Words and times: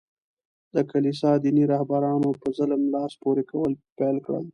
د 0.75 0.77
کلیسا 0.91 1.31
دیني 1.43 1.63
رهبرانو 1.73 2.29
په 2.41 2.47
ظلم 2.57 2.81
لاس 2.93 3.13
پوري 3.21 3.43
کول 3.51 3.71
پېل 3.97 4.15
کړل. 4.25 4.45